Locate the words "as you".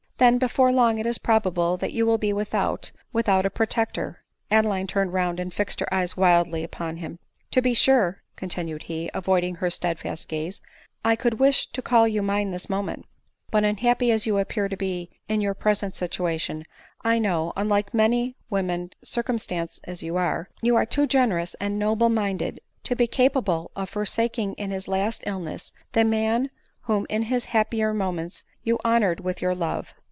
14.11-14.37, 19.85-20.17